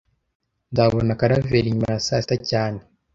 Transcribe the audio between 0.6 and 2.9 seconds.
Nzabona Karaveri nyuma ya saa sita cyane